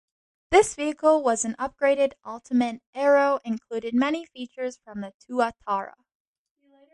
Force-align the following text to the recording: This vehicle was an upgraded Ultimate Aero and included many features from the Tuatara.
This 0.49 0.73
vehicle 0.73 1.21
was 1.21 1.45
an 1.45 1.53
upgraded 1.59 2.13
Ultimate 2.25 2.81
Aero 2.95 3.39
and 3.45 3.53
included 3.53 3.93
many 3.93 4.25
features 4.25 4.79
from 4.83 5.01
the 5.01 5.13
Tuatara. 5.19 5.93